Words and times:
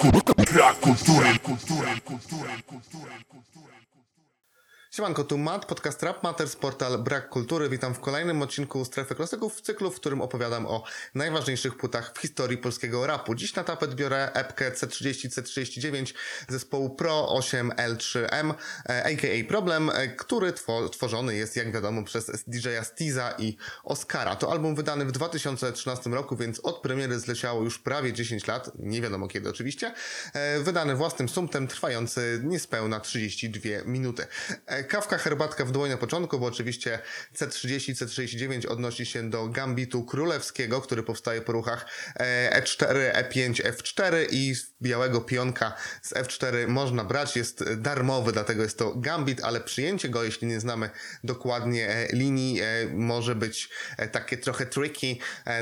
Brak 0.00 0.80
kultury, 0.80 1.38
kultury, 1.44 2.00
kultury, 2.00 2.62
kultury, 2.66 3.24
kultury. 3.28 3.89
Siemanko, 4.90 5.24
tu 5.24 5.38
Matt, 5.38 5.66
podcast 5.66 6.02
Rap 6.02 6.22
Matters, 6.22 6.56
portal 6.56 6.98
Brak 6.98 7.28
Kultury. 7.28 7.68
Witam 7.68 7.94
w 7.94 8.00
kolejnym 8.00 8.42
odcinku 8.42 8.84
Strefy 8.84 9.14
Klasyków 9.14 9.56
w 9.56 9.60
cyklu, 9.60 9.90
w 9.90 9.96
którym 9.96 10.20
opowiadam 10.20 10.66
o 10.66 10.84
najważniejszych 11.14 11.76
płytach 11.76 12.12
w 12.14 12.18
historii 12.18 12.58
polskiego 12.58 13.06
rapu. 13.06 13.34
Dziś 13.34 13.54
na 13.54 13.64
tapet 13.64 13.94
biorę 13.94 14.32
epkę 14.32 14.70
C30-C39 14.70 16.14
zespołu 16.48 16.90
Pro 16.90 17.28
8L3M, 17.38 18.54
e, 18.88 19.04
a.k.a. 19.04 19.48
Problem, 19.48 19.90
e, 19.90 20.08
który 20.08 20.52
two, 20.52 20.88
tworzony 20.88 21.34
jest, 21.36 21.56
jak 21.56 21.72
wiadomo, 21.72 22.04
przez 22.04 22.44
DJ-a 22.46 22.84
Stiza 22.84 23.34
i 23.38 23.56
Oscara. 23.84 24.36
To 24.36 24.52
album 24.52 24.74
wydany 24.74 25.04
w 25.04 25.12
2013 25.12 26.10
roku, 26.10 26.36
więc 26.36 26.60
od 26.60 26.82
premiery 26.82 27.18
zleciało 27.18 27.62
już 27.62 27.78
prawie 27.78 28.12
10 28.12 28.46
lat, 28.46 28.70
nie 28.78 29.02
wiadomo 29.02 29.28
kiedy 29.28 29.50
oczywiście, 29.50 29.94
e, 30.32 30.60
wydany 30.60 30.94
własnym 30.94 31.28
sumptem, 31.28 31.68
trwający 31.68 32.40
niespełna 32.44 33.00
32 33.00 33.84
minuty. 33.84 34.26
Kawka, 34.88 35.18
herbatka 35.18 35.64
w 35.64 35.72
dłoń 35.72 35.90
na 35.90 35.96
początku, 35.96 36.38
bo 36.38 36.46
oczywiście 36.46 36.98
C30, 37.34 37.94
C39 37.94 38.66
odnosi 38.68 39.06
się 39.06 39.30
do 39.30 39.48
gambitu 39.48 40.04
królewskiego, 40.04 40.80
który 40.80 41.02
powstaje 41.02 41.40
po 41.40 41.52
ruchach 41.52 41.86
e, 42.16 42.62
E4, 42.62 43.12
E5, 43.12 43.52
F4 43.52 44.26
i 44.30 44.54
białego 44.82 45.20
pionka 45.20 45.72
z 46.02 46.12
F4 46.12 46.68
można 46.68 47.04
brać, 47.04 47.36
jest 47.36 47.74
darmowy, 47.74 48.32
dlatego 48.32 48.62
jest 48.62 48.78
to 48.78 48.94
gambit, 48.96 49.44
ale 49.44 49.60
przyjęcie 49.60 50.08
go, 50.08 50.24
jeśli 50.24 50.48
nie 50.48 50.60
znamy 50.60 50.90
dokładnie 51.24 51.88
e, 51.88 52.08
linii, 52.12 52.60
e, 52.60 52.66
może 52.92 53.34
być 53.34 53.68
e, 53.98 54.08
takie 54.08 54.38
trochę 54.38 54.66
tricky, 54.66 55.16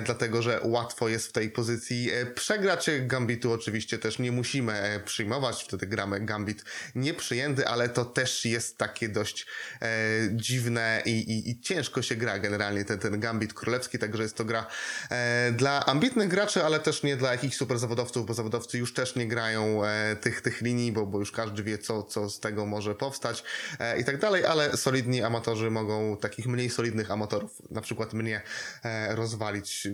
dlatego 0.04 0.42
że 0.42 0.60
łatwo 0.62 1.08
jest 1.08 1.28
w 1.28 1.32
tej 1.32 1.50
pozycji 1.50 2.10
przegrać. 2.34 2.90
Gambitu 3.00 3.52
oczywiście 3.52 3.98
też 3.98 4.18
nie 4.18 4.32
musimy 4.32 5.02
przyjmować, 5.04 5.64
wtedy 5.64 5.86
gramy 5.86 6.20
gambit 6.20 6.64
nieprzyjęty, 6.94 7.68
ale 7.68 7.88
to 7.88 8.04
też 8.04 8.44
jest 8.44 8.78
takie 8.78 9.07
dość 9.08 9.46
e, 9.82 9.88
dziwne 10.32 11.02
i, 11.04 11.10
i, 11.10 11.50
i 11.50 11.60
ciężko 11.60 12.02
się 12.02 12.16
gra 12.16 12.38
generalnie 12.38 12.84
ten, 12.84 12.98
ten 12.98 13.20
gambit 13.20 13.54
królewski, 13.54 13.98
także 13.98 14.22
jest 14.22 14.36
to 14.36 14.44
gra 14.44 14.66
e, 15.10 15.52
dla 15.52 15.86
ambitnych 15.86 16.28
graczy, 16.28 16.64
ale 16.64 16.80
też 16.80 17.02
nie 17.02 17.16
dla 17.16 17.32
jakichś 17.32 17.56
super 17.56 17.78
zawodowców, 17.78 18.26
bo 18.26 18.34
zawodowcy 18.34 18.78
już 18.78 18.94
też 18.94 19.16
nie 19.16 19.28
grają 19.28 19.84
e, 19.84 20.16
tych, 20.16 20.40
tych 20.40 20.60
linii, 20.60 20.92
bo, 20.92 21.06
bo 21.06 21.18
już 21.18 21.32
każdy 21.32 21.62
wie, 21.62 21.78
co, 21.78 22.02
co 22.02 22.30
z 22.30 22.40
tego 22.40 22.66
może 22.66 22.94
powstać 22.94 23.44
e, 23.78 24.00
i 24.00 24.04
tak 24.04 24.18
dalej, 24.18 24.46
ale 24.46 24.76
solidni 24.76 25.22
amatorzy 25.22 25.70
mogą 25.70 26.16
takich 26.16 26.46
mniej 26.46 26.70
solidnych 26.70 27.10
amatorów, 27.10 27.62
na 27.70 27.80
przykład 27.80 28.12
mnie, 28.12 28.42
e, 28.84 29.14
rozwalić 29.14 29.88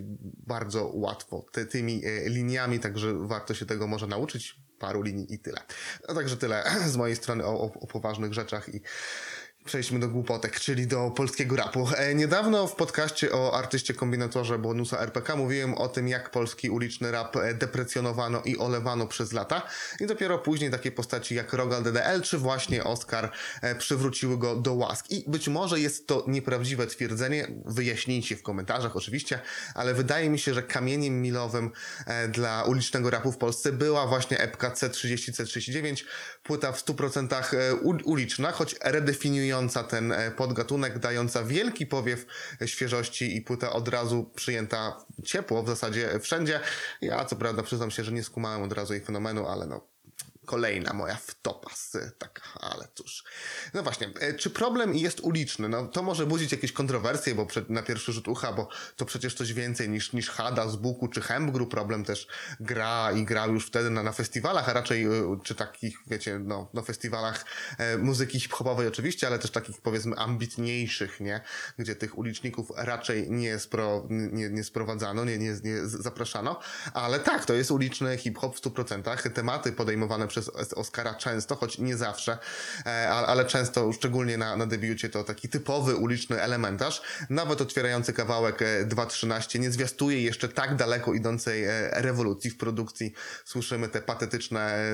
bardzo 0.47 0.91
łatwo 0.93 1.45
ty, 1.51 1.65
tymi 1.65 2.05
e, 2.05 2.29
liniami, 2.29 2.79
także 2.79 3.13
warto 3.27 3.53
się 3.53 3.65
tego 3.65 3.87
może 3.87 4.07
nauczyć 4.07 4.64
paru 4.79 5.01
linii 5.01 5.33
i 5.33 5.39
tyle. 5.39 5.61
No 6.07 6.15
także 6.15 6.37
tyle 6.37 6.63
z 6.93 6.97
mojej 6.97 7.15
strony 7.15 7.45
o, 7.45 7.49
o, 7.49 7.73
o 7.79 7.87
poważnych 7.87 8.33
rzeczach 8.33 8.75
i 8.75 8.81
Przejdźmy 9.65 9.99
do 9.99 10.07
głupotek, 10.09 10.59
czyli 10.59 10.87
do 10.87 11.11
polskiego 11.11 11.55
rapu. 11.55 11.87
E, 11.97 12.15
niedawno 12.15 12.67
w 12.67 12.75
podcaście 12.75 13.31
o 13.31 13.57
artyście 13.57 13.93
kombinatorze 13.93 14.59
bonusa 14.59 14.99
RPK 14.99 15.35
mówiłem 15.35 15.73
o 15.73 15.87
tym, 15.87 16.07
jak 16.07 16.31
polski 16.31 16.69
uliczny 16.69 17.11
rap 17.11 17.35
e, 17.35 17.53
deprecjonowano 17.53 18.41
i 18.41 18.57
olewano 18.57 19.07
przez 19.07 19.33
lata 19.33 19.61
i 19.99 20.05
dopiero 20.07 20.39
później 20.39 20.71
takie 20.71 20.91
postaci 20.91 21.35
jak 21.35 21.53
Rogal 21.53 21.83
DDL 21.83 22.21
czy 22.21 22.37
właśnie 22.37 22.83
Oscar 22.83 23.31
e, 23.61 23.75
przywróciły 23.75 24.37
go 24.37 24.55
do 24.55 24.73
łask. 24.73 25.09
I 25.09 25.23
być 25.27 25.47
może 25.47 25.79
jest 25.79 26.07
to 26.07 26.23
nieprawdziwe 26.27 26.87
twierdzenie, 26.87 27.47
wyjaśnijcie 27.65 28.35
w 28.35 28.43
komentarzach 28.43 28.95
oczywiście, 28.95 29.39
ale 29.75 29.93
wydaje 29.93 30.29
mi 30.29 30.39
się, 30.39 30.53
że 30.53 30.63
kamieniem 30.63 31.21
milowym 31.21 31.71
dla 32.29 32.63
ulicznego 32.63 33.09
rapu 33.09 33.31
w 33.31 33.37
Polsce 33.37 33.71
była 33.71 34.07
właśnie 34.07 34.39
epka 34.39 34.69
C30, 34.69 35.31
C39, 35.31 36.03
płyta 36.43 36.71
w 36.71 36.85
100% 36.85 37.55
e, 37.55 37.75
u- 37.75 38.09
uliczna, 38.11 38.51
choć 38.51 38.75
redefiniująca 38.81 39.54
ten 39.83 40.11
e, 40.11 40.31
podgatunek, 40.31 40.99
dająca 40.99 41.43
wielki 41.43 41.85
powiew 41.85 42.25
świeżości 42.65 43.37
i 43.37 43.41
płyta 43.41 43.73
od 43.73 43.87
razu 43.87 44.31
przyjęta 44.35 45.05
ciepło 45.23 45.63
w 45.63 45.67
zasadzie 45.67 46.19
wszędzie. 46.19 46.59
Ja 47.01 47.25
co 47.25 47.35
prawda 47.35 47.63
przyznam 47.63 47.91
się, 47.91 48.03
że 48.03 48.11
nie 48.11 48.23
skumałem 48.23 48.63
od 48.63 48.73
razu 48.73 48.93
jej 48.93 49.01
fenomenu, 49.01 49.47
ale 49.47 49.67
no 49.67 49.94
kolejna 50.45 50.93
moja 50.93 51.15
wtopa 51.15 51.69
z 51.75 51.97
tak, 52.17 52.41
ale 52.59 52.87
cóż. 52.95 53.23
No 53.73 53.83
właśnie, 53.83 54.09
e, 54.19 54.33
czy 54.33 54.49
problem 54.49 54.95
jest 54.95 55.19
uliczny? 55.19 55.69
No 55.69 55.87
to 55.87 56.03
może 56.03 56.25
budzić 56.25 56.51
jakieś 56.51 56.71
kontrowersje, 56.71 57.35
bo 57.35 57.47
na 57.69 57.83
pierwszy 57.83 58.13
rzut 58.13 58.27
ucha, 58.27 58.53
bo 58.53 58.69
to 58.95 59.05
przecież 59.05 59.35
coś 59.35 59.53
więcej 59.53 59.89
niż, 59.89 60.13
niż 60.13 60.29
Hada 60.29 60.67
z 60.67 60.75
Buku 60.75 61.07
czy 61.07 61.21
Hembgru. 61.21 61.67
Problem 61.67 62.03
też 62.03 62.27
gra 62.59 63.11
i 63.11 63.25
grał 63.25 63.53
już 63.53 63.67
wtedy 63.67 63.89
na, 63.89 64.03
na 64.03 64.11
festiwalach, 64.11 64.69
a 64.69 64.73
raczej 64.73 65.03
e, 65.03 65.39
czy 65.43 65.55
takich, 65.55 65.97
wiecie, 66.07 66.39
no, 66.39 66.69
no 66.73 66.81
festiwalach 66.81 67.45
e, 67.77 67.97
muzyki 67.97 68.39
hip-hopowej 68.39 68.87
oczywiście, 68.87 69.27
ale 69.27 69.39
też 69.39 69.51
takich 69.51 69.81
powiedzmy 69.81 70.15
ambitniejszych, 70.15 71.19
nie? 71.19 71.41
Gdzie 71.79 71.95
tych 71.95 72.17
uliczników 72.17 72.71
raczej 72.77 73.31
nie, 73.31 73.59
spro, 73.59 74.07
nie, 74.09 74.49
nie 74.49 74.63
sprowadzano, 74.63 75.25
nie, 75.25 75.37
nie, 75.37 75.55
nie 75.63 75.85
zapraszano, 75.85 76.59
ale 76.93 77.19
tak, 77.19 77.45
to 77.45 77.53
jest 77.53 77.71
uliczny 77.71 78.17
hip-hop 78.17 78.55
w 78.55 78.61
100%. 78.61 79.29
Tematy 79.29 79.71
podejmowane 79.71 80.27
przez 80.35 80.73
Oscara 80.73 81.13
często, 81.13 81.55
choć 81.55 81.77
nie 81.77 81.97
zawsze, 81.97 82.37
e, 82.85 83.09
ale 83.09 83.45
często, 83.45 83.93
szczególnie 83.93 84.37
na, 84.37 84.55
na 84.55 84.65
debiucie, 84.65 85.09
to 85.09 85.23
taki 85.23 85.49
typowy 85.49 85.95
uliczny 85.95 86.41
elementarz. 86.41 87.01
Nawet 87.29 87.61
otwierający 87.61 88.13
kawałek 88.13 88.61
e, 88.61 88.85
2.13 88.85 89.59
nie 89.59 89.71
zwiastuje 89.71 90.21
jeszcze 90.21 90.49
tak 90.49 90.75
daleko 90.75 91.13
idącej 91.13 91.63
e, 91.63 91.89
rewolucji 91.91 92.51
w 92.51 92.57
produkcji. 92.57 93.13
Słyszymy 93.45 93.89
te 93.89 94.01
patetyczne, 94.01 94.61
e, 94.61 94.93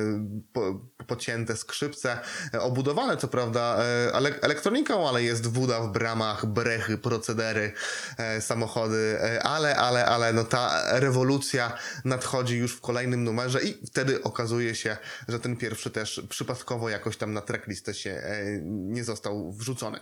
po, 0.54 0.82
pocięte 1.08 1.58
skrzypce, 1.58 2.20
e, 2.54 2.62
obudowane 2.62 3.18
co 3.18 3.28
prawda 3.28 3.78
e, 3.80 4.12
ele- 4.14 4.40
elektroniką, 4.42 5.10
ale 5.10 5.24
jest 5.24 5.48
woda 5.48 5.82
w 5.82 5.92
bramach, 5.92 6.46
brechy, 6.46 6.98
procedery, 6.98 7.74
e, 8.18 8.42
samochody, 8.42 9.18
e, 9.22 9.44
ale, 9.44 9.76
ale, 9.76 10.06
ale 10.06 10.34
no 10.34 10.44
ta 10.44 10.82
rewolucja 11.00 11.74
nadchodzi 12.06 12.58
już 12.58 12.76
w 12.76 12.82
kolejnym 12.82 13.24
numerze 13.24 13.62
i 13.64 13.88
wtedy 13.88 14.24
okazuje 14.24 14.76
się, 14.76 14.98
że 15.32 15.40
ten 15.40 15.58
pierwszy 15.58 15.92
też 15.92 16.22
przypadkowo 16.30 16.90
jakoś 16.90 17.18
tam 17.18 17.34
na 17.34 17.42
tracklistę 17.42 17.94
się 17.94 18.12
e, 18.12 18.62
nie 18.64 19.04
został 19.04 19.52
wrzucony. 19.52 20.00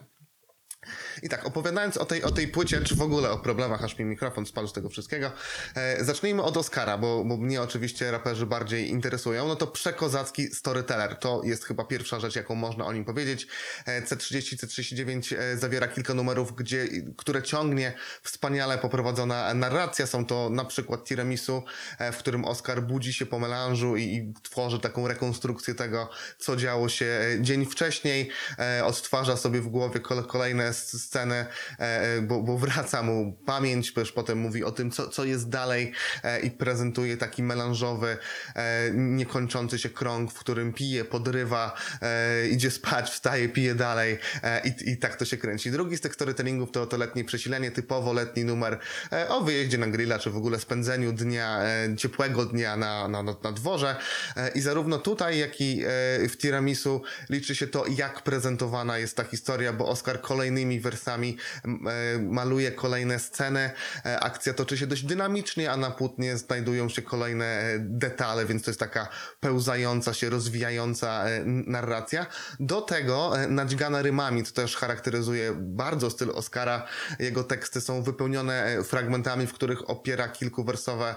I 1.23 1.29
tak, 1.29 1.45
opowiadając 1.45 1.97
o 1.97 2.05
tej, 2.05 2.23
o 2.23 2.31
tej 2.31 2.47
płycie, 2.47 2.81
czy 2.81 2.95
w 2.95 3.01
ogóle 3.01 3.31
o 3.31 3.37
problemach, 3.37 3.83
aż 3.83 3.97
mi 3.97 4.05
mikrofon 4.05 4.45
spadł 4.45 4.67
z 4.67 4.73
tego 4.73 4.89
wszystkiego, 4.89 5.31
e, 5.75 6.03
zacznijmy 6.03 6.43
od 6.43 6.57
Oscara, 6.57 6.97
bo, 6.97 7.25
bo 7.25 7.37
mnie 7.37 7.61
oczywiście 7.61 8.11
raperzy 8.11 8.45
bardziej 8.45 8.89
interesują. 8.89 9.47
No 9.47 9.55
to 9.55 9.67
przekozacki 9.67 10.47
storyteller, 10.47 11.15
to 11.15 11.41
jest 11.43 11.65
chyba 11.65 11.83
pierwsza 11.83 12.19
rzecz, 12.19 12.35
jaką 12.35 12.55
można 12.55 12.85
o 12.85 12.93
nim 12.93 13.05
powiedzieć. 13.05 13.47
E, 13.85 14.01
C30, 14.01 14.65
C39 14.65 15.35
e, 15.37 15.57
zawiera 15.57 15.87
kilka 15.87 16.13
numerów, 16.13 16.55
gdzie, 16.55 16.87
które 17.17 17.43
ciągnie 17.43 17.93
wspaniale 18.23 18.77
poprowadzona 18.77 19.53
narracja. 19.53 20.07
Są 20.07 20.25
to 20.25 20.49
na 20.49 20.65
przykład 20.65 21.03
Tiramisu, 21.03 21.63
e, 21.99 22.11
w 22.11 22.17
którym 22.17 22.45
Oscar 22.45 22.83
budzi 22.83 23.13
się 23.13 23.25
po 23.25 23.39
melanżu 23.39 23.97
i, 23.97 24.03
i 24.03 24.33
tworzy 24.43 24.79
taką 24.79 25.07
rekonstrukcję 25.07 25.75
tego, 25.75 26.09
co 26.37 26.55
działo 26.55 26.89
się 26.89 27.05
e, 27.05 27.41
dzień 27.41 27.65
wcześniej, 27.65 28.29
e, 28.59 28.85
odtwarza 28.85 29.37
sobie 29.37 29.61
w 29.61 29.67
głowie 29.67 29.99
kole- 29.99 30.27
kolejne 30.27 30.68
s- 30.69 31.03
sceny, 31.03 31.45
e, 31.79 32.21
bo, 32.21 32.41
bo 32.41 32.57
wraca 32.57 33.03
mu 33.03 33.33
pamięć, 33.45 33.93
też 33.93 34.11
potem 34.11 34.37
mówi 34.37 34.63
o 34.63 34.71
tym, 34.71 34.91
co, 34.91 35.07
co 35.09 35.25
jest 35.25 35.49
dalej 35.49 35.91
e, 36.23 36.39
i 36.39 36.51
prezentuje 36.51 37.17
taki 37.17 37.43
melanżowy, 37.43 38.17
e, 38.55 38.91
niekończący 38.93 39.79
się 39.79 39.89
krąg, 39.89 40.31
w 40.31 40.39
którym 40.39 40.73
pije, 40.73 41.05
podrywa, 41.05 41.73
e, 42.01 42.47
idzie 42.47 42.71
spać, 42.71 43.09
wstaje, 43.09 43.49
pije 43.49 43.75
dalej 43.75 44.17
e, 44.43 44.61
i, 44.67 44.89
i 44.89 44.97
tak 44.97 45.15
to 45.15 45.25
się 45.25 45.37
kręci. 45.37 45.71
Drugi 45.71 45.97
z 45.97 46.01
tych 46.01 46.13
storytellingów 46.13 46.71
to, 46.71 46.85
to 46.85 46.97
letnie 46.97 47.23
przesilenie, 47.23 47.71
typowo 47.71 48.13
letni 48.13 48.43
numer 48.43 48.79
e, 49.11 49.29
o 49.29 49.41
wyjeździe 49.41 49.77
na 49.77 49.87
grilla, 49.87 50.19
czy 50.19 50.29
w 50.29 50.37
ogóle 50.37 50.59
spędzeniu 50.59 51.11
dnia, 51.13 51.59
e, 51.63 51.95
ciepłego 51.97 52.45
dnia 52.45 52.77
na, 52.77 53.07
na, 53.07 53.23
na, 53.23 53.33
dworze 53.51 53.95
e, 54.37 54.49
i 54.49 54.61
zarówno 54.61 54.97
tutaj, 54.97 55.37
jak 55.39 55.61
i 55.61 55.81
e, 55.83 55.87
w 56.29 56.37
Tiramisu 56.37 57.01
liczy 57.29 57.55
się 57.55 57.67
to, 57.67 57.85
jak 57.97 58.21
prezentowana 58.23 58.97
jest 58.97 59.15
ta 59.17 59.23
historia, 59.23 59.73
bo 59.73 59.87
Oscar 59.87 60.21
kolejnymi 60.59 60.79
wersami 60.79 61.37
e, 61.65 62.19
maluje 62.19 62.71
kolejne 62.71 63.19
sceny, 63.19 63.71
e, 64.05 64.19
akcja 64.19 64.53
toczy 64.53 64.77
się 64.77 64.87
dość 64.87 65.03
dynamicznie, 65.03 65.71
a 65.71 65.77
na 65.77 65.91
płótnie 65.91 66.37
znajdują 66.37 66.89
się 66.89 67.01
kolejne 67.01 67.45
e, 67.45 67.79
detale, 67.79 68.45
więc 68.45 68.63
to 68.63 68.71
jest 68.71 68.79
taka 68.79 69.07
pełzająca 69.39 70.13
się, 70.13 70.29
rozwijająca 70.29 71.25
narracja. 71.45 72.25
Do 72.59 72.81
tego 72.81 73.33
nadźgana 73.49 74.01
rymami, 74.01 74.43
to 74.43 74.51
też 74.51 74.75
charakteryzuje 74.75 75.53
bardzo 75.57 76.09
styl 76.09 76.29
Oscara. 76.29 76.85
Jego 77.19 77.43
teksty 77.43 77.81
są 77.81 78.03
wypełnione 78.03 78.83
fragmentami, 78.83 79.47
w 79.47 79.53
których 79.53 79.89
opiera 79.89 80.27
kilkuwersowe 80.27 81.15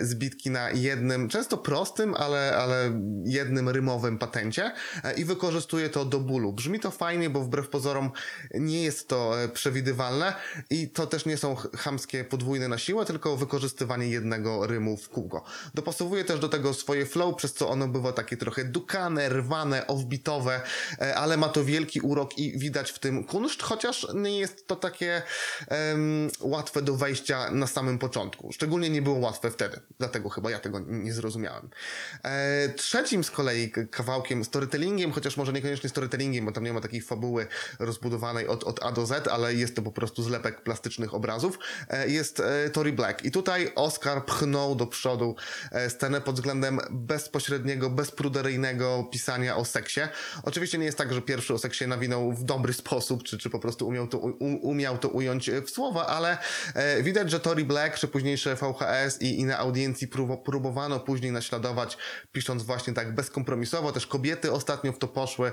zbitki 0.00 0.50
na 0.50 0.70
jednym, 0.70 1.28
często 1.28 1.58
prostym, 1.58 2.14
ale, 2.14 2.56
ale 2.56 3.00
jednym 3.24 3.68
rymowym 3.68 4.18
patencie 4.18 4.72
i 5.16 5.24
wykorzystuje 5.24 5.88
to 5.88 6.04
do 6.04 6.20
bólu. 6.20 6.52
Brzmi 6.52 6.80
to 6.80 6.90
fajnie, 6.90 7.30
bo 7.30 7.40
wbrew 7.40 7.68
pozorom 7.68 8.10
nie 8.54 8.79
nie 8.80 8.86
jest 8.86 9.08
to 9.08 9.42
e, 9.42 9.48
przewidywalne 9.48 10.34
i 10.70 10.88
to 10.88 11.06
też 11.06 11.26
nie 11.26 11.36
są 11.36 11.56
ch- 11.56 11.68
chamskie 11.76 12.24
podwójne 12.24 12.68
na 12.68 12.78
siłę, 12.78 13.04
tylko 13.04 13.36
wykorzystywanie 13.36 14.08
jednego 14.08 14.66
rymu 14.66 14.96
w 14.96 15.08
kółko. 15.08 15.44
Dopasowuje 15.74 16.24
też 16.24 16.40
do 16.40 16.48
tego 16.48 16.74
swoje 16.74 17.06
flow, 17.06 17.36
przez 17.36 17.52
co 17.54 17.68
ono 17.68 17.88
bywa 17.88 18.12
takie 18.12 18.36
trochę 18.36 18.64
dukane, 18.64 19.28
rwane, 19.28 19.86
offbeatowe, 19.86 20.60
e, 21.00 21.14
ale 21.14 21.36
ma 21.36 21.48
to 21.48 21.64
wielki 21.64 22.00
urok 22.00 22.38
i 22.38 22.58
widać 22.58 22.90
w 22.90 22.98
tym 22.98 23.24
kunszt, 23.24 23.62
chociaż 23.62 24.06
nie 24.14 24.38
jest 24.38 24.66
to 24.66 24.76
takie 24.76 25.22
em, 25.68 26.30
łatwe 26.40 26.82
do 26.82 26.96
wejścia 26.96 27.50
na 27.50 27.66
samym 27.66 27.98
początku. 27.98 28.52
Szczególnie 28.52 28.90
nie 28.90 29.02
było 29.02 29.18
łatwe 29.18 29.50
wtedy, 29.50 29.80
dlatego 29.98 30.28
chyba 30.28 30.50
ja 30.50 30.58
tego 30.58 30.80
nie 30.80 31.12
zrozumiałem. 31.12 31.70
E, 32.24 32.68
trzecim 32.68 33.24
z 33.24 33.30
kolei 33.30 33.72
kawałkiem, 33.90 34.44
storytellingiem, 34.44 35.12
chociaż 35.12 35.36
może 35.36 35.52
niekoniecznie 35.52 35.90
storytellingiem, 35.90 36.44
bo 36.44 36.52
tam 36.52 36.64
nie 36.64 36.72
ma 36.72 36.80
takiej 36.80 37.00
fabuły 37.00 37.46
rozbudowanej 37.78 38.46
od, 38.48 38.64
od 38.70 38.84
A 38.84 38.92
do 38.92 39.06
Z, 39.06 39.28
ale 39.28 39.54
jest 39.54 39.76
to 39.76 39.82
po 39.82 39.92
prostu 39.92 40.22
zlepek 40.22 40.62
plastycznych 40.62 41.14
obrazów, 41.14 41.58
e, 41.88 42.08
jest 42.08 42.40
e, 42.40 42.70
Tory 42.70 42.92
Black. 42.92 43.24
I 43.24 43.30
tutaj 43.30 43.72
Oscar 43.74 44.24
pchnął 44.24 44.74
do 44.74 44.86
przodu 44.86 45.36
e, 45.72 45.90
scenę 45.90 46.20
pod 46.20 46.34
względem 46.34 46.80
bezpośredniego, 46.90 47.90
bezpruderyjnego 47.90 49.08
pisania 49.12 49.56
o 49.56 49.64
seksie. 49.64 50.00
Oczywiście 50.42 50.78
nie 50.78 50.84
jest 50.84 50.98
tak, 50.98 51.12
że 51.12 51.22
pierwszy 51.22 51.54
o 51.54 51.58
seksie 51.58 51.86
nawinął 51.86 52.32
w 52.32 52.44
dobry 52.44 52.72
sposób, 52.72 53.22
czy, 53.22 53.38
czy 53.38 53.50
po 53.50 53.58
prostu 53.58 53.88
umiał 53.88 54.06
to, 54.06 54.18
umiał 54.62 54.98
to 54.98 55.08
ująć 55.08 55.50
w 55.50 55.70
słowa, 55.70 56.06
ale 56.06 56.38
widać, 57.02 57.30
że 57.30 57.40
Tory 57.40 57.64
Black, 57.64 57.98
czy 57.98 58.08
późniejsze 58.08 58.56
VHS 58.56 59.22
i, 59.22 59.40
i 59.40 59.44
na 59.44 59.58
audiencji 59.58 60.08
próbo, 60.08 60.36
próbowano 60.36 61.00
później 61.00 61.32
naśladować, 61.32 61.96
pisząc 62.32 62.62
właśnie 62.62 62.94
tak 62.94 63.14
bezkompromisowo. 63.14 63.92
Też 63.92 64.06
kobiety 64.06 64.52
ostatnio 64.52 64.92
w 64.92 64.98
to 64.98 65.08
poszły. 65.08 65.52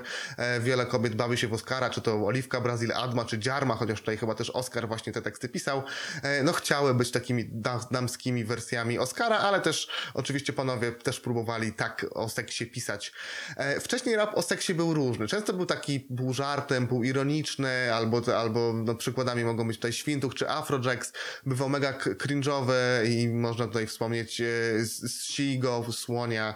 Wiele 0.60 0.86
kobiet 0.86 1.14
bawi 1.14 1.36
się 1.36 1.48
w 1.48 1.52
Oscara, 1.52 1.90
czy 1.90 2.00
to 2.00 2.26
Oliwka 2.26 2.60
Brazil 2.60 2.92
Adma, 3.08 3.24
czy 3.24 3.38
Dziarma, 3.38 3.74
chociaż 3.74 4.00
tutaj 4.00 4.16
chyba 4.16 4.34
też 4.34 4.50
Oscar 4.50 4.88
właśnie 4.88 5.12
te 5.12 5.22
teksty 5.22 5.48
pisał. 5.48 5.82
E, 6.22 6.42
no 6.42 6.52
chciały 6.52 6.94
być 6.94 7.10
takimi 7.10 7.44
dam, 7.52 7.80
damskimi 7.90 8.44
wersjami 8.44 8.98
Oscara, 8.98 9.38
ale 9.38 9.60
też 9.60 9.88
oczywiście 10.14 10.52
panowie 10.52 10.92
też 10.92 11.20
próbowali 11.20 11.72
tak 11.72 12.06
o 12.10 12.28
seksie 12.28 12.66
pisać. 12.66 13.12
E, 13.56 13.80
wcześniej 13.80 14.16
rap 14.16 14.36
o 14.36 14.42
seksie 14.42 14.74
był 14.74 14.94
różny. 14.94 15.28
Często 15.28 15.52
był 15.52 15.66
taki 15.66 16.00
pół 16.00 16.34
żartem, 16.34 16.86
pół 16.86 17.02
ironiczny, 17.02 17.94
albo, 17.94 18.22
albo 18.38 18.72
no, 18.72 18.94
przykładami 18.94 19.44
mogą 19.44 19.68
być 19.68 19.76
tutaj 19.76 19.92
Świntuch 19.92 20.34
czy 20.34 20.50
Afrojax. 20.50 21.12
Bywał 21.46 21.68
mega 21.68 21.92
cringe'owy 21.92 22.74
i 23.06 23.28
można 23.28 23.66
tutaj 23.66 23.86
wspomnieć 23.86 24.40
e, 24.40 24.44
z, 24.84 25.22
Sigo, 25.22 25.84
Słonia, 25.92 26.54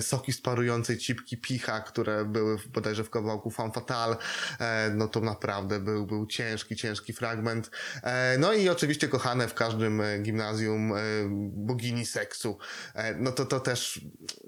soki 0.00 0.32
z 0.32 0.40
parującej 0.40 0.98
cipki 0.98 1.36
Picha, 1.36 1.80
które 1.80 2.24
były 2.24 2.58
bodajże 2.74 3.04
w 3.04 3.10
kawałku 3.10 3.50
Fan 3.50 3.72
Fatal. 3.72 4.16
No 4.94 5.08
to 5.08 5.20
naprawdę 5.20 5.67
był, 5.68 6.06
był 6.06 6.26
ciężki, 6.26 6.76
ciężki 6.76 7.12
fragment. 7.12 7.70
E, 8.02 8.38
no 8.38 8.52
i 8.52 8.68
oczywiście 8.68 9.08
kochane 9.08 9.48
w 9.48 9.54
każdym 9.54 10.00
e, 10.00 10.18
gimnazjum 10.18 10.92
e, 10.92 10.98
bogini 11.50 12.06
seksu. 12.06 12.58
No 13.16 13.32
to 13.32 13.46
to 13.46 13.60
też 13.60 14.00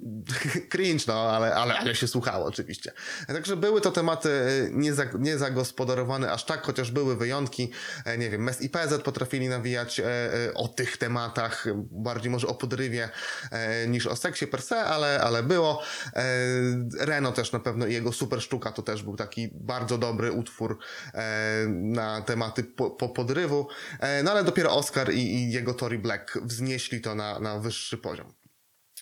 cringe, 0.72 1.04
no, 1.08 1.30
ale, 1.30 1.54
ale, 1.54 1.78
ale 1.78 1.94
się 1.94 2.08
słuchało 2.08 2.46
oczywiście. 2.46 2.92
Także 3.26 3.56
były 3.56 3.80
to 3.80 3.90
tematy 3.90 4.30
e, 4.30 4.70
nie, 4.70 4.94
za, 4.94 5.04
nie 5.18 5.38
zagospodarowane 5.38 6.32
aż 6.32 6.44
tak, 6.44 6.62
chociaż 6.62 6.90
były 6.90 7.16
wyjątki. 7.16 7.70
Nie 8.18 8.30
wiem, 8.30 8.42
MES 8.42 8.62
i 8.62 8.70
PZ 8.70 9.02
potrafili 9.04 9.48
nawijać 9.48 10.00
o 10.54 10.68
tych 10.68 10.96
tematach, 10.96 11.66
bardziej 11.90 12.30
może 12.30 12.46
o 12.46 12.54
podrywie 12.54 13.08
niż 13.88 14.06
o 14.06 14.16
seksie 14.16 14.46
per 14.46 14.62
se, 14.62 14.76
ale, 14.76 15.20
ale 15.20 15.42
było. 15.42 15.82
Reno 16.98 17.32
też 17.32 17.52
na 17.52 17.60
pewno 17.60 17.86
i 17.86 17.92
jego 17.92 18.12
super 18.12 18.42
sztuka 18.42 18.72
to 18.72 18.82
też 18.82 19.02
był 19.02 19.16
taki 19.16 19.50
bardzo 19.52 19.98
dobry 19.98 20.32
utwór 20.32 20.78
na 21.68 22.22
tematy 22.22 22.64
po, 22.64 22.90
po 22.90 23.08
podrywu. 23.08 23.68
E, 24.00 24.22
No 24.22 24.30
ale 24.30 24.44
dopiero 24.44 24.76
Oscar 24.76 25.12
i, 25.12 25.34
i 25.34 25.52
jego 25.52 25.74
Tory 25.74 25.98
Black 25.98 26.38
wznieśli 26.42 27.00
to 27.00 27.14
na, 27.14 27.38
na 27.38 27.58
wyższy 27.58 27.98
poziom. 27.98 28.39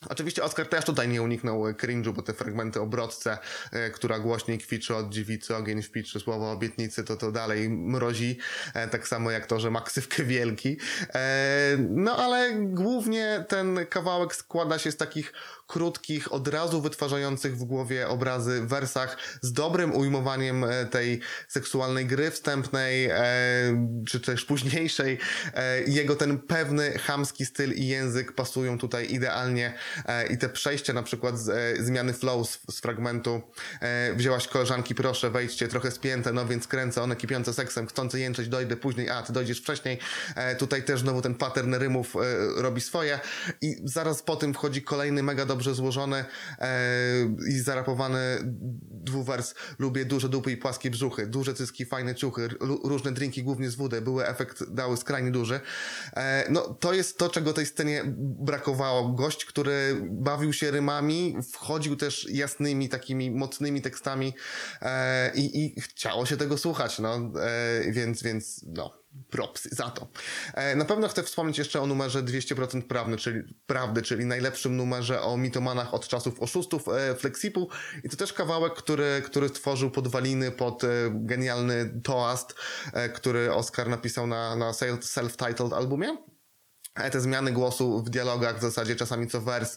Oczywiście 0.07 0.45
Oscar 0.45 0.67
też 0.67 0.85
tutaj 0.85 1.09
nie 1.09 1.23
uniknął 1.23 1.65
cringe'u, 1.65 2.13
bo 2.13 2.23
te 2.23 2.35
fragmenty 2.35 2.81
o 2.81 2.87
brodce, 2.87 3.39
e, 3.73 3.91
która 3.91 4.19
głośniej 4.19 4.59
kwiczy 4.59 4.97
od 4.97 5.11
dziewicy, 5.11 5.57
ogień 5.57 5.83
w 5.83 5.91
piczy, 5.91 6.21
słowo 6.21 6.51
obietnicy, 6.51 7.05
to 7.05 7.17
to 7.17 7.33
dalej 7.33 7.71
mrozi, 7.71 8.39
e, 8.75 8.89
tak 8.89 9.09
samo 9.09 9.31
jak 9.31 9.47
to, 9.47 9.61
że 9.61 9.71
ma 9.71 9.81
ksywkę 9.81 10.25
wielki. 10.25 10.77
E, 11.15 11.77
no 11.91 12.17
ale 12.17 12.53
głównie 12.55 13.45
ten 13.49 13.87
kawałek 13.91 14.35
składa 14.35 14.79
się 14.79 14.93
z 14.93 14.97
takich 14.97 15.33
krótkich, 15.67 16.33
od 16.33 16.49
razu 16.49 16.81
wytwarzających 16.81 17.57
w 17.57 17.65
głowie 17.65 18.09
obrazy 18.09 18.67
wersach 18.67 19.17
z 19.43 19.53
dobrym 19.53 19.95
ujmowaniem 19.95 20.67
tej 20.91 21.21
seksualnej 21.49 22.07
gry 22.07 22.31
wstępnej, 22.31 23.11
czy 24.07 24.21
też 24.21 24.45
późniejszej. 24.45 25.19
Jego 25.87 26.17
ten 26.17 26.39
pewny, 26.39 26.99
chamski 26.99 27.47
styl 27.47 27.73
i 27.73 27.87
język 27.87 28.33
pasują 28.33 28.79
tutaj 28.79 29.13
idealnie 29.13 29.75
i 30.31 30.39
te 30.39 30.49
przejścia 30.49 30.93
na 30.93 31.03
przykład 31.03 31.39
z, 31.39 31.49
e, 31.49 31.83
zmiany 31.85 32.13
flow 32.13 32.49
z, 32.49 32.59
z 32.71 32.81
fragmentu 32.81 33.43
e, 33.81 34.15
wzięłaś 34.15 34.49
koleżanki, 34.49 34.95
proszę 34.95 35.31
wejdźcie, 35.31 35.69
trochę 35.69 35.91
spięte, 35.91 36.33
no 36.33 36.47
więc 36.47 36.67
kręcę, 36.67 37.03
one 37.03 37.17
kipiące 37.17 37.55
seksem, 37.55 37.87
chcące 37.87 38.21
jęczeć, 38.21 38.49
dojdę 38.49 38.77
później, 38.77 39.11
a 39.11 39.23
ty 39.23 39.33
dojdziesz 39.33 39.61
wcześniej. 39.61 39.99
E, 40.35 40.57
tutaj 40.57 40.83
też 40.83 41.01
znowu 41.01 41.23
ten 41.23 41.35
pattern 41.35 41.75
rymów 41.75 42.17
e, 42.17 42.19
robi 42.63 42.81
swoje 42.81 43.21
i 43.61 43.77
zaraz 43.85 44.23
po 44.23 44.37
tym 44.37 44.55
wchodzi 44.55 44.83
kolejny 44.83 45.23
mega 45.23 45.47
dobrze 45.47 45.75
złożony 45.75 46.25
e, 46.59 46.69
i 47.49 47.61
zarapowany 47.61 48.19
dwuwers. 48.91 49.55
Lubię 49.79 50.05
duże 50.05 50.29
dupy 50.29 50.53
i 50.53 50.57
płaskie 50.57 50.91
brzuchy, 50.91 51.27
duże 51.27 51.55
cyski, 51.55 51.85
fajne 51.85 52.15
ciuchy, 52.15 52.49
różne 52.85 53.13
drinki, 53.13 53.43
głównie 53.43 53.71
z 53.71 53.75
wody, 53.75 54.01
były 54.01 54.27
efekt, 54.27 54.65
dały 54.71 54.97
skrajnie 54.97 55.31
duży. 55.31 55.61
E, 56.17 56.47
no 56.51 56.61
to 56.81 56.95
jest 56.95 57.19
to, 57.19 57.29
czego 57.29 57.53
tej 57.53 57.67
scenie 57.67 58.03
brakowało. 58.19 59.09
Gość, 59.09 59.45
który 59.45 59.78
bawił 60.11 60.53
się 60.53 60.71
rymami, 60.71 61.37
wchodził 61.53 61.97
też 61.97 62.27
jasnymi, 62.31 62.89
takimi 62.89 63.31
mocnymi 63.31 63.83
tekstami 63.83 64.35
e, 64.83 65.33
i, 65.35 65.75
i 65.77 65.81
chciało 65.81 66.27
się 66.27 66.37
tego 66.37 66.59
słuchać, 66.59 66.99
no, 66.99 67.15
e, 67.15 67.93
więc, 67.93 68.23
więc, 68.23 68.65
no, 68.67 68.99
propsy 69.31 69.69
za 69.73 69.91
to. 69.91 70.09
E, 70.55 70.77
na 70.77 70.85
pewno 70.85 71.09
chcę 71.09 71.23
wspomnieć 71.23 71.59
jeszcze 71.59 71.81
o 71.81 71.87
numerze 71.87 72.23
200% 72.23 72.83
prawny, 72.83 73.17
czyli, 73.17 73.55
prawdy, 73.67 74.03
czyli 74.03 74.25
najlepszym 74.25 74.77
numerze 74.77 75.23
o 75.23 75.37
mitomanach 75.37 75.95
od 75.95 76.09
czasów 76.09 76.41
oszustów 76.41 76.89
e, 76.89 77.15
Flexipu 77.15 77.69
i 78.05 78.09
to 78.09 78.17
też 78.17 78.33
kawałek, 78.33 78.75
który, 78.75 79.23
który 79.25 79.49
stworzył 79.49 79.91
podwaliny 79.91 80.51
pod 80.51 80.85
e, 80.85 80.89
genialny 81.13 82.01
toast, 82.05 82.55
e, 82.93 83.09
który 83.09 83.53
Oscar 83.53 83.89
napisał 83.89 84.27
na, 84.27 84.57
na 84.57 84.71
self- 84.71 85.03
self-titled 85.03 85.75
albumie. 85.75 86.17
Te 87.13 87.21
zmiany 87.21 87.53
głosu 87.53 88.03
w 88.03 88.11
dialogach 88.11 88.59
w 88.59 88.63
zasadzie 88.63 88.97
czasami 88.97 89.27
co 89.27 89.41
wers, 89.41 89.77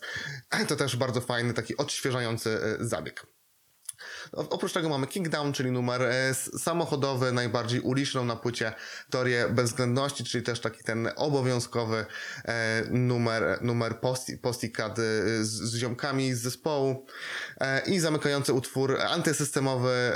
to 0.68 0.76
też 0.76 0.96
bardzo 0.96 1.22
fajny, 1.22 1.54
taki 1.54 1.78
odświeżający 1.78 2.50
e, 2.64 2.86
zabieg. 2.86 3.28
Oprócz 4.32 4.74
tego 4.74 4.90
mamy 4.90 5.08
Kickdown, 5.08 5.54
czyli 5.54 5.72
numer 5.72 6.02
e, 6.02 6.34
samochodowy, 6.34 7.32
najbardziej 7.32 7.80
uliczną 7.80 8.26
na 8.26 8.36
płycie 8.36 8.74
teorię 9.10 9.50
bezwzględności, 9.50 10.24
czyli 10.24 10.44
też 10.44 10.60
taki 10.60 10.84
ten 10.84 11.10
obowiązkowy 11.16 12.06
e, 12.46 12.84
numer, 12.90 13.60
numer 13.62 14.00
posti, 14.00 14.38
postikat 14.38 15.00
e, 15.00 15.04
z, 15.42 15.48
z 15.48 15.76
ziomkami 15.76 16.34
z 16.34 16.42
zespołu. 16.42 17.06
I 17.86 18.00
zamykający 18.00 18.54
utwór 18.54 19.02
antysystemowy, 19.02 20.12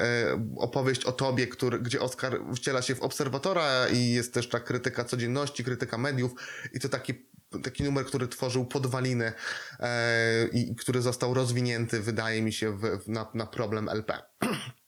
opowieść 0.57 1.05
o 1.05 1.11
tobie, 1.11 1.47
który, 1.47 1.79
gdzie 1.79 2.01
Oscar 2.01 2.39
wciela 2.55 2.81
się 2.81 2.95
w 2.95 3.01
obserwatora 3.01 3.87
i 3.87 4.11
jest 4.11 4.33
też 4.33 4.49
ta 4.49 4.59
krytyka 4.59 5.03
codzienności, 5.03 5.63
krytyka 5.63 5.97
mediów. 5.97 6.31
I 6.73 6.79
to 6.79 6.89
taki 6.89 7.13
taki 7.63 7.83
numer, 7.83 8.05
który 8.05 8.27
tworzył 8.27 8.65
podwaliny 8.65 9.33
e, 9.79 10.47
i 10.47 10.75
który 10.75 11.01
został 11.01 11.33
rozwinięty, 11.33 12.01
wydaje 12.01 12.41
mi 12.41 12.53
się, 12.53 12.77
w, 12.77 13.07
na, 13.07 13.31
na 13.33 13.45
problem 13.45 13.89
LP. 13.89 14.21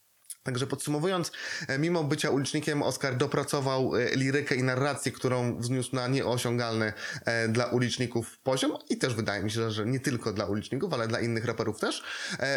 Także 0.48 0.68
podsumowując, 0.68 1.32
e, 1.68 1.80
mimo 1.80 2.04
bycia 2.04 2.30
ulicznikiem, 2.30 2.84
Oscar 2.84 3.18
dopracował 3.18 3.96
e, 3.96 4.16
lirykę 4.16 4.56
i 4.56 4.64
narrację, 4.64 5.12
którą 5.12 5.58
wzniósł 5.58 5.96
na 5.96 6.08
nieosiągalny 6.08 6.94
e, 7.26 7.48
dla 7.48 7.66
uliczników 7.66 8.38
poziom 8.40 8.72
i 8.90 8.98
też 8.98 9.14
wydaje 9.14 9.44
mi 9.44 9.52
się, 9.52 9.72
że 9.72 9.86
nie 9.86 10.00
tylko 10.00 10.34
dla 10.34 10.46
uliczników, 10.46 10.94
ale 10.94 11.08
dla 11.08 11.20
innych 11.20 11.46
raperów 11.46 11.80
też. 11.80 12.04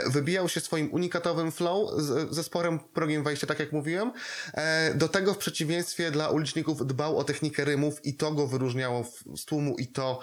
Wybijał 0.07 0.49
się 0.49 0.61
swoim 0.61 0.93
unikatowym 0.93 1.53
flow 1.53 1.91
ze 2.31 2.45
sporym 2.45 2.79
progiem 2.79 3.25
wejścia, 3.25 3.47
tak 3.47 3.59
jak 3.59 3.73
mówiłem. 3.73 4.13
Do 4.95 5.09
tego 5.09 5.35
w 5.35 5.39
przeciwieństwie 5.39 6.11
dla 6.11 6.29
uliczników 6.29 6.87
dbał 6.87 7.19
o 7.19 7.25
technikę 7.25 7.65
rymów 7.65 8.05
i 8.05 8.15
to 8.15 8.33
go 8.33 8.47
wyróżniało 8.47 9.05
z 9.37 9.45
tłumu 9.45 9.77
i 9.79 9.87
to 9.87 10.21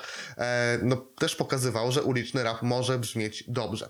no, 0.84 0.96
też 0.96 1.36
pokazywało, 1.36 1.92
że 1.92 2.04
uliczny 2.04 2.44
rap 2.44 2.62
może 2.62 3.00
brzmieć 3.00 3.44
dobrze. 3.48 3.90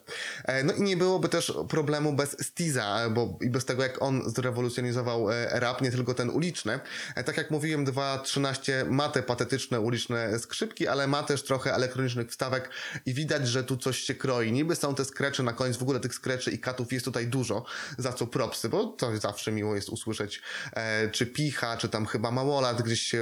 No 0.64 0.74
i 0.74 0.82
nie 0.82 0.98
byłoby 0.98 1.30
też 1.30 1.54
problemu 1.70 2.14
bez 2.14 2.38
Stiza, 2.48 3.10
bo 3.10 3.38
i 3.42 3.50
bez 3.50 3.67
tego, 3.68 3.84
jak 3.84 4.02
on 4.02 4.30
zrewolucjonizował 4.30 5.32
e, 5.32 5.60
rap, 5.60 5.82
nie 5.82 5.92
tylko 5.92 6.14
ten 6.14 6.30
uliczny. 6.30 6.80
E, 7.16 7.24
Tak 7.24 7.38
jak 7.38 7.52
mówiłem, 7.52 7.86
2.13 7.86 8.72
ma 8.90 9.10
te 9.10 9.24
patetyczne 9.24 9.80
uliczne 9.80 10.40
skrzypki, 10.40 10.88
ale 10.88 11.08
ma 11.08 11.24
też 11.24 11.44
trochę 11.44 11.74
elektronicznych 11.74 12.30
wstawek 12.30 12.70
i 13.06 13.14
widać, 13.14 13.48
że 13.48 13.64
tu 13.64 13.78
coś 13.78 14.00
się 14.00 14.16
kroi. 14.16 14.52
Niby 14.52 14.76
są 14.76 14.96
te 14.96 15.06
skrecze 15.06 15.44
na 15.44 15.54
koniec, 15.54 15.78
w 15.78 15.82
ogóle 15.82 16.00
tych 16.00 16.14
skreczy 16.14 16.52
i 16.52 16.60
katów 16.60 16.94
jest 16.94 17.06
tutaj 17.06 17.28
dużo, 17.28 17.66
za 17.98 18.14
co 18.14 18.28
propsy, 18.28 18.70
bo 18.70 18.86
to 18.86 19.18
zawsze 19.18 19.52
miło 19.52 19.76
jest 19.76 19.90
usłyszeć, 19.90 20.42
e, 20.74 21.10
czy 21.10 21.26
Picha, 21.26 21.78
czy 21.78 21.90
tam 21.90 22.06
chyba 22.06 22.32
Małolat 22.32 22.82
gdzieś 22.82 23.02
się 23.02 23.22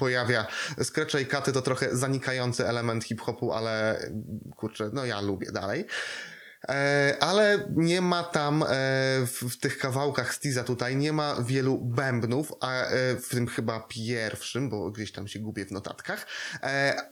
pojawia. 0.00 0.46
Skrecze 0.82 1.22
i 1.22 1.26
katy 1.26 1.52
to 1.52 1.62
trochę 1.62 1.96
zanikający 1.96 2.68
element 2.68 3.04
hip-hopu, 3.04 3.52
ale 3.52 4.00
kurczę, 4.56 4.90
no 4.92 5.04
ja 5.04 5.20
lubię 5.20 5.52
dalej. 5.52 5.84
E, 6.68 7.16
ale 7.20 7.68
nie 7.76 8.00
ma 8.00 8.24
tam 8.24 8.62
e, 8.62 8.66
w, 9.26 9.56
tych 9.60 9.78
kawałkach 9.78 10.34
Stiza 10.34 10.64
tutaj 10.64 10.96
nie 10.96 11.12
ma 11.12 11.36
wielu 11.42 11.78
bębnów, 11.78 12.52
a 12.60 12.84
e, 12.84 13.16
w 13.16 13.28
tym 13.28 13.46
chyba 13.46 13.80
pierwszym, 13.80 14.70
bo 14.70 14.90
gdzieś 14.90 15.12
tam 15.12 15.28
się 15.28 15.38
gubię 15.38 15.66
w 15.66 15.72
notatkach, 15.72 16.26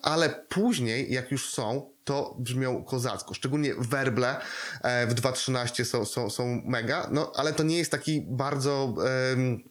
ale 0.03 0.29
później, 0.49 1.13
jak 1.13 1.31
już 1.31 1.51
są, 1.51 1.91
to 2.05 2.37
brzmią 2.39 2.85
kozacko. 2.85 3.35
Szczególnie 3.35 3.75
werble 3.75 4.37
w 5.09 5.15
2.13 5.15 5.85
są, 5.85 6.05
są, 6.05 6.31
są 6.31 6.63
mega, 6.65 7.09
no 7.13 7.33
ale 7.37 7.53
to 7.53 7.63
nie 7.63 7.79
jest 7.79 7.91
taki 7.91 8.27
bardzo... 8.29 8.95
em, 9.33 9.69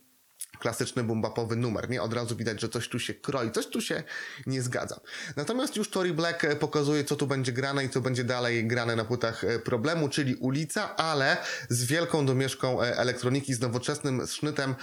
klasyczny 0.60 1.04
bumbapowy 1.04 1.56
numer, 1.56 1.90
nie? 1.90 2.02
Od 2.02 2.14
razu 2.14 2.36
widać, 2.36 2.62
że 2.62 2.70
coś 2.70 2.90
tu 2.90 3.00
się 3.00 3.14
kroi, 3.14 3.52
coś 3.52 3.68
tu 3.68 3.82
się 3.82 4.04
nie 4.46 4.62
zgadza. 4.62 5.00
Natomiast 5.36 5.76
już 5.76 5.90
Tory 5.90 6.14
Black 6.14 6.44
e, 6.44 6.56
pokazuje, 6.56 7.04
co 7.04 7.16
tu 7.16 7.28
będzie 7.28 7.52
grane 7.52 7.86
i 7.86 7.90
co 7.90 8.02
będzie 8.02 8.24
dalej 8.24 8.68
grane 8.68 8.96
na 8.96 9.06
płytach 9.06 9.44
e, 9.44 9.60
problemu, 9.60 10.10
czyli 10.10 10.36
ulica, 10.36 10.96
ale 10.96 11.38
z 11.70 11.86
wielką 11.86 12.26
domieszką 12.26 12.82
e, 12.82 12.98
elektroniki, 12.98 13.54
z 13.54 13.60
nowoczesnym 13.60 14.28
sznytem, 14.28 14.76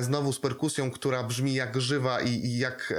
znowu 0.00 0.32
z 0.32 0.40
perkusją, 0.40 0.90
która 0.90 1.22
brzmi 1.22 1.54
jak 1.54 1.80
żywa 1.80 2.20
i, 2.20 2.30
i 2.30 2.58
jak... 2.58 2.94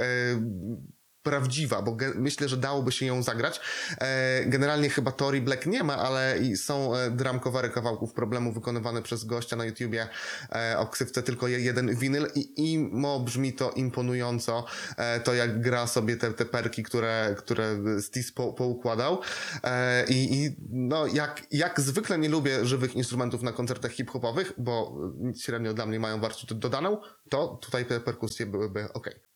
prawdziwa, 1.22 1.82
bo 1.82 1.96
myślę, 2.14 2.48
że 2.48 2.56
dałoby 2.56 2.92
się 2.92 3.06
ją 3.06 3.22
zagrać. 3.22 3.60
E, 4.00 4.44
generalnie 4.46 4.90
chyba 4.90 5.12
Tory 5.12 5.40
Black 5.40 5.66
nie 5.66 5.84
ma, 5.84 5.96
ale 5.96 6.38
są 6.56 6.96
e, 6.96 7.10
drum 7.10 7.40
covery 7.40 7.70
kawałków 7.70 8.12
problemu 8.12 8.52
wykonywane 8.52 9.02
przez 9.02 9.24
gościa 9.24 9.56
na 9.56 9.64
YouTubie 9.64 10.08
e, 10.52 10.78
o 10.78 10.86
ksywce 10.86 11.22
tylko 11.22 11.48
je- 11.48 11.60
jeden 11.60 11.96
winyl 11.96 12.26
i 12.34 12.72
imo 12.72 13.20
brzmi 13.20 13.52
to 13.52 13.70
imponująco, 13.70 14.64
e, 14.96 15.20
to 15.20 15.34
jak 15.34 15.60
gra 15.60 15.86
sobie 15.86 16.16
te, 16.16 16.32
te 16.32 16.44
perki, 16.44 16.82
które, 16.82 17.34
które 17.38 17.76
Stis 18.02 18.32
po, 18.32 18.52
poukładał 18.52 19.20
e, 19.64 20.04
i, 20.08 20.44
i 20.44 20.56
no 20.70 21.06
jak, 21.06 21.42
jak 21.50 21.80
zwykle 21.80 22.18
nie 22.18 22.28
lubię 22.28 22.64
żywych 22.66 22.94
instrumentów 22.94 23.42
na 23.42 23.52
koncertach 23.52 23.92
hip-hopowych, 23.92 24.52
bo 24.58 24.96
średnio 25.40 25.74
dla 25.74 25.86
mnie 25.86 26.00
mają 26.00 26.20
wartość 26.20 26.54
dodaną, 26.54 27.00
to 27.30 27.48
tutaj 27.62 27.84
te 27.86 28.00
perkusje 28.00 28.46
byłyby 28.46 28.92
ok. 28.92 29.29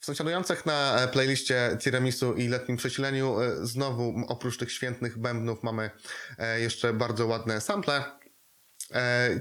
W 0.00 0.04
sąsiadujących 0.06 0.66
na 0.66 1.00
e, 1.00 1.08
playliście 1.08 1.76
tiramisu 1.80 2.34
i 2.34 2.48
letnim 2.48 2.76
przesileniu 2.76 3.40
e, 3.40 3.66
znowu 3.66 4.14
oprócz 4.28 4.58
tych 4.58 4.72
świętnych 4.72 5.18
bębnów 5.18 5.62
mamy 5.62 5.90
e, 6.38 6.60
jeszcze 6.60 6.92
bardzo 6.92 7.26
ładne 7.26 7.60
sample. 7.60 8.04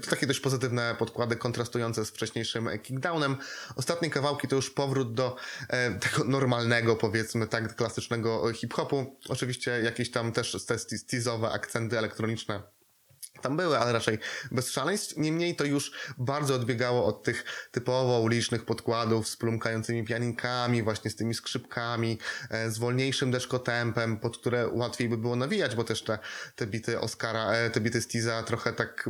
To 0.01 0.09
takie 0.09 0.27
dość 0.27 0.39
pozytywne 0.39 0.95
podkłady 0.99 1.35
kontrastujące 1.35 2.05
z 2.05 2.09
wcześniejszym 2.09 2.69
kickdownem. 2.83 3.37
Ostatnie 3.75 4.09
kawałki 4.09 4.47
to 4.47 4.55
już 4.55 4.69
powrót 4.69 5.13
do 5.13 5.35
tego 6.01 6.23
normalnego, 6.23 6.95
powiedzmy 6.95 7.47
tak, 7.47 7.75
klasycznego 7.75 8.53
hip-hopu. 8.53 9.19
Oczywiście 9.29 9.71
jakieś 9.71 10.11
tam 10.11 10.31
też 10.31 10.65
te 10.65 10.77
akcenty 11.51 11.97
elektroniczne 11.97 12.76
tam 13.41 13.57
były, 13.57 13.77
ale 13.77 13.93
raczej 13.93 14.19
bez 14.51 14.71
szaleństw. 14.71 15.17
Niemniej 15.17 15.55
to 15.55 15.65
już 15.65 15.91
bardzo 16.17 16.55
odbiegało 16.55 17.05
od 17.05 17.23
tych 17.23 17.45
typowo 17.71 18.19
ulicznych 18.19 18.65
podkładów 18.65 19.27
z 19.27 19.37
plumkającymi 19.37 20.03
pianinkami, 20.03 20.83
właśnie 20.83 21.11
z 21.11 21.15
tymi 21.15 21.33
skrzypkami, 21.33 22.19
e, 22.49 22.71
z 22.71 22.77
wolniejszym 22.77 23.31
deszkotempem, 23.31 24.19
pod 24.19 24.37
które 24.37 24.67
łatwiej 24.67 25.09
by 25.09 25.17
było 25.17 25.35
nawijać, 25.35 25.75
bo 25.75 25.83
też 25.83 26.03
te, 26.03 26.19
te 26.55 26.67
bity 26.67 26.99
Oscara, 26.99 27.51
e, 27.51 27.69
te 27.69 27.81
bity 27.81 28.01
Stiza 28.01 28.43
trochę 28.43 28.73
tak 28.73 29.09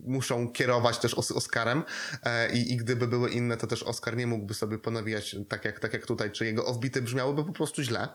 muszą 0.00 0.52
kierować 0.52 0.98
też 0.98 1.14
os 1.14 1.30
Oscarem 1.30 1.82
e, 2.22 2.52
i, 2.52 2.72
i 2.72 2.76
gdyby 2.76 3.08
były 3.08 3.30
inne, 3.30 3.56
to 3.56 3.66
też 3.66 3.82
Oscar 3.82 4.16
nie 4.16 4.26
mógłby 4.26 4.54
sobie 4.54 4.78
ponawijać 4.78 5.36
tak 5.48 5.64
jak, 5.64 5.80
tak 5.80 5.92
jak 5.92 6.06
tutaj, 6.06 6.30
czy 6.30 6.44
jego 6.44 6.66
offbity 6.66 7.02
brzmiałyby 7.02 7.44
po 7.44 7.52
prostu 7.52 7.82
źle. 7.82 8.08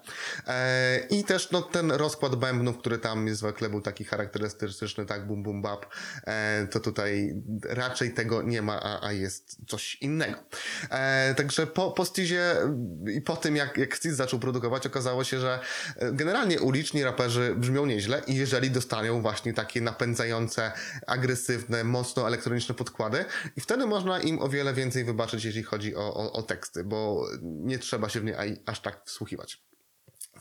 I 1.09 1.23
też 1.23 1.51
no, 1.51 1.61
ten 1.61 1.91
rozkład 1.91 2.35
bębnów, 2.35 2.77
który 2.77 2.97
tam 2.97 3.35
zwykle 3.35 3.69
był 3.69 3.81
taki 3.81 4.03
charakterystyczny, 4.03 5.05
tak, 5.05 5.27
bap, 5.62 5.86
e, 6.27 6.67
to 6.72 6.79
tutaj 6.79 7.34
raczej 7.63 8.13
tego 8.13 8.41
nie 8.41 8.62
ma, 8.62 8.79
a, 8.84 9.08
a 9.08 9.12
jest 9.12 9.58
coś 9.67 9.96
innego. 9.96 10.38
E, 10.89 11.36
także 11.36 11.67
po, 11.67 11.91
po 11.91 12.05
Stizie 12.05 12.55
i 13.15 13.22
po 13.22 13.36
tym, 13.36 13.55
jak, 13.55 13.77
jak 13.77 13.98
Stiz 13.98 14.13
zaczął 14.13 14.39
produkować, 14.39 14.88
okazało 14.88 15.24
się, 15.24 15.39
że 15.39 15.60
e, 15.96 16.12
generalnie 16.12 16.60
uliczni 16.60 17.03
raperzy 17.03 17.55
brzmią 17.55 17.86
nieźle 17.86 18.22
i 18.27 18.36
jeżeli 18.36 18.72
dostaną 18.72 19.22
właśnie 19.22 19.53
takie 19.53 19.81
napędzające, 19.81 20.72
agresywne, 21.08 21.84
mocno 21.84 22.27
elektroniczne 22.27 22.75
podkłady 22.75 23.25
i 23.55 23.62
wtedy 23.62 23.86
można 23.86 24.19
im 24.19 24.41
o 24.41 24.50
wiele 24.50 24.74
więcej 24.74 25.03
wybaczyć, 25.03 25.46
jeśli 25.46 25.63
chodzi 25.63 25.96
o, 25.96 26.13
o, 26.13 26.31
o 26.31 26.43
teksty, 26.43 26.84
bo 26.84 27.25
nie 27.41 27.79
trzeba 27.79 28.10
się 28.10 28.19
w 28.19 28.24
nie 28.24 28.36
aż 28.65 28.81
tak 28.81 29.01
wsłuchiwać. 29.05 29.68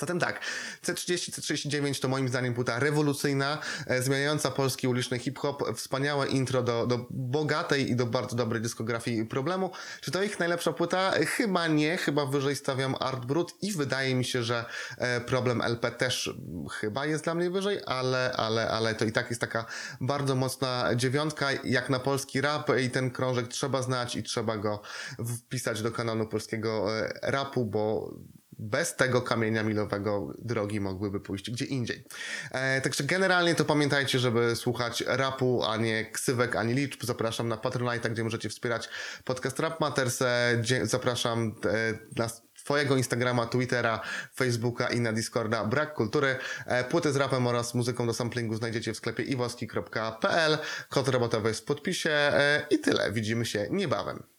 Zatem 0.01 0.21
tak, 0.21 0.41
C30, 0.83 1.41
C39 1.41 2.01
to 2.01 2.09
moim 2.09 2.29
zdaniem 2.29 2.55
płyta 2.55 2.79
rewolucyjna, 2.79 3.59
e, 3.87 4.03
zmieniająca 4.03 4.51
polski 4.51 4.89
uliczny 4.89 5.19
hip-hop, 5.19 5.77
wspaniałe 5.77 6.29
intro 6.29 6.63
do, 6.63 6.87
do 6.87 7.07
bogatej 7.11 7.91
i 7.91 7.97
do 7.97 8.07
bardzo 8.07 8.37
dobrej 8.37 8.63
dyskografii 8.63 9.25
problemu. 9.25 9.71
Czy 10.01 10.11
to 10.11 10.23
ich 10.23 10.39
najlepsza 10.39 10.73
płyta? 10.73 11.13
Chyba 11.27 11.67
nie, 11.67 11.97
chyba 11.97 12.27
wyżej 12.27 12.57
stawiam 12.57 12.95
Art 13.01 13.25
Brut 13.25 13.55
i 13.63 13.73
wydaje 13.73 14.15
mi 14.15 14.25
się, 14.25 14.43
że 14.43 14.65
e, 14.99 15.21
problem 15.21 15.61
LP 15.61 15.91
też 15.91 16.35
chyba 16.73 17.07
jest 17.07 17.25
dla 17.25 17.35
mnie 17.35 17.51
wyżej, 17.51 17.81
ale, 17.87 18.33
ale, 18.33 18.71
ale 18.71 18.95
to 18.95 19.05
i 19.05 19.13
tak 19.13 19.29
jest 19.31 19.41
taka 19.41 19.65
bardzo 20.01 20.35
mocna 20.35 20.91
dziewiątka, 20.97 21.49
jak 21.65 21.91
na 21.91 21.99
polski 21.99 22.41
rap 22.41 22.71
i 22.83 22.91
ten 22.91 23.11
krążek 23.11 23.49
trzeba 23.49 23.83
znać 23.83 24.17
i 24.17 24.23
trzeba 24.23 24.57
go 24.57 24.83
wpisać 25.39 25.83
do 25.83 25.93
kanonu 25.93 26.27
polskiego 26.27 26.99
e, 26.99 27.13
rapu, 27.23 27.65
bo 27.65 28.15
bez 28.59 28.97
tego 28.97 29.23
kamienia 29.23 29.63
milowego 29.63 30.35
drogi 30.39 30.81
mogłyby 30.81 31.21
pójść 31.21 31.51
gdzie 31.51 31.65
indziej. 31.65 32.05
E, 32.51 32.81
także 32.81 33.05
generalnie 33.05 33.55
to 33.55 33.65
pamiętajcie, 33.65 34.19
żeby 34.19 34.57
słuchać 34.57 35.05
rapu, 35.07 35.65
a 35.65 35.77
nie 35.77 36.11
ksywek, 36.11 36.57
ani 36.57 36.75
liczb. 36.75 37.05
Zapraszam 37.05 37.49
na 37.49 37.57
Patronite, 37.57 38.11
gdzie 38.11 38.25
możecie 38.25 38.49
wspierać 38.49 38.89
podcast 39.25 39.59
Rap 39.59 39.81
Matters. 39.81 40.23
Zapraszam 40.83 41.55
e, 41.65 41.99
na 42.17 42.29
Twojego 42.69 42.97
Instagrama, 42.97 43.47
Twittera, 43.47 44.01
Facebooka 44.35 44.89
i 44.89 45.01
na 45.01 45.13
Discorda 45.13 45.65
Brak 45.65 45.95
Kultury. 45.95 46.37
E, 46.67 46.85
Płyty 46.85 47.13
z 47.13 47.17
rapem 47.17 47.47
oraz 47.47 47.75
muzyką 47.75 48.07
do 48.07 48.15
samplingu 48.15 48.55
znajdziecie 48.55 48.93
w 48.93 48.97
sklepie 48.97 49.23
iwoski.pl. 49.23 50.59
Kod 50.89 51.09
robotowy 51.09 51.49
jest 51.49 51.61
w 51.61 51.65
podpisie 51.65 52.11
e, 52.11 52.67
i 52.71 52.79
tyle. 52.79 53.13
Widzimy 53.13 53.47
się 53.47 53.69
niebawem. 53.71 54.38